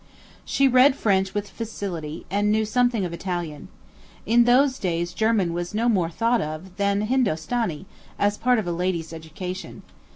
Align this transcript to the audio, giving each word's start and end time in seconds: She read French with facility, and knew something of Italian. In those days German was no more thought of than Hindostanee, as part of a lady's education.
She 0.45 0.67
read 0.67 0.95
French 0.95 1.35
with 1.35 1.47
facility, 1.47 2.25
and 2.31 2.51
knew 2.51 2.65
something 2.65 3.05
of 3.05 3.13
Italian. 3.13 3.67
In 4.25 4.45
those 4.45 4.79
days 4.79 5.13
German 5.13 5.53
was 5.53 5.75
no 5.75 5.87
more 5.87 6.09
thought 6.09 6.41
of 6.41 6.75
than 6.77 7.01
Hindostanee, 7.01 7.85
as 8.17 8.35
part 8.35 8.57
of 8.57 8.65
a 8.65 8.71
lady's 8.71 9.13
education. 9.13 9.83